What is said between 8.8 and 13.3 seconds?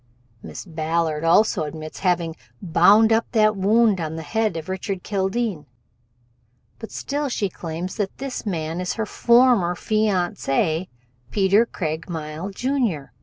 is her former fiancé, Peter Craigmile, Jr.